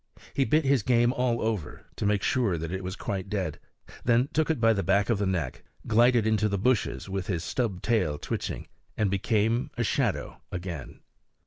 [0.33, 3.59] He bit his game all over, to make sure that it was quite dead,
[4.03, 7.43] then took it by the back of the neck, glided into the bushes with his
[7.43, 8.67] stub tail twitching,
[8.97, 11.01] and became a shadow again.